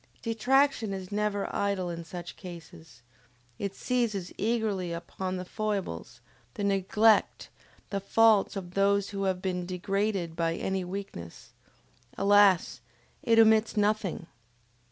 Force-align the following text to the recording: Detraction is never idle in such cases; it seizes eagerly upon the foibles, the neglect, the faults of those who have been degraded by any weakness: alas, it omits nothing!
Detraction 0.23 0.93
is 0.93 1.11
never 1.11 1.47
idle 1.55 1.91
in 1.91 2.03
such 2.03 2.35
cases; 2.35 3.03
it 3.59 3.75
seizes 3.75 4.33
eagerly 4.35 4.91
upon 4.91 5.37
the 5.37 5.45
foibles, 5.45 6.21
the 6.55 6.63
neglect, 6.63 7.49
the 7.91 7.99
faults 7.99 8.55
of 8.55 8.73
those 8.73 9.09
who 9.09 9.25
have 9.25 9.43
been 9.43 9.63
degraded 9.63 10.35
by 10.35 10.55
any 10.55 10.83
weakness: 10.83 11.51
alas, 12.17 12.81
it 13.21 13.37
omits 13.37 13.77
nothing! 13.77 14.25